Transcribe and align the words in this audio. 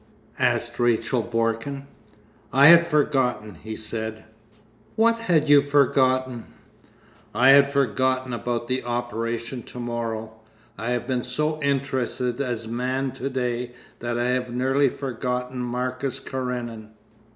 asked 0.39 0.79
Rachel 0.79 1.21
Borken. 1.21 1.85
'I 2.51 2.65
had 2.69 2.87
forgotten,' 2.87 3.53
he 3.61 3.75
said. 3.75 4.23
'What 4.95 5.17
had 5.19 5.47
you 5.47 5.61
forgotten?' 5.61 6.45
'I 7.35 7.49
had 7.49 7.69
forgotten 7.71 8.33
about 8.33 8.67
the 8.67 8.83
operation 8.83 9.61
to 9.61 9.79
morrow. 9.79 10.33
I 10.75 10.89
have 10.89 11.05
been 11.05 11.21
so 11.21 11.61
interested 11.61 12.41
as 12.41 12.67
Man 12.67 13.11
to 13.11 13.29
day 13.29 13.73
that 13.99 14.17
I 14.17 14.29
have 14.29 14.51
nearly 14.51 14.89
forgotten 14.89 15.59
Marcus 15.59 16.19
Karenin. 16.19 16.89